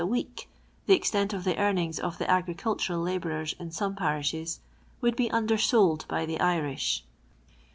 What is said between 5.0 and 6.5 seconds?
be undersold by the